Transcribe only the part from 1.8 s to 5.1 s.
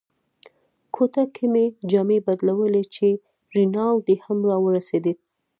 جامې بدلولې چې رینالډي هم را ورسېد.